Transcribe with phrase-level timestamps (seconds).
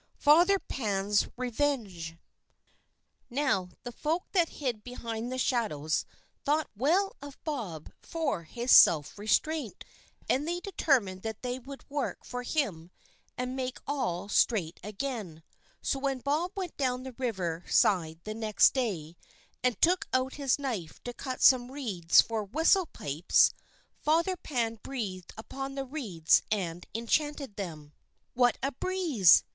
[0.17, 2.17] Father Pan's Revenge
[3.29, 6.05] Now the folk that hide behind the shadows
[6.43, 9.85] thought well of Bob for his self restraint,
[10.27, 12.89] and they determined that they would work for him
[13.37, 15.43] and make all straight again;
[15.83, 19.15] so when Bob went down to the river side next day,
[19.63, 23.51] and took out his knife to cut some reeds for "whistle pipes,"
[23.99, 27.93] Father Pan breathed upon the reeds and enchanted them.
[28.33, 29.43] "What a breeze!"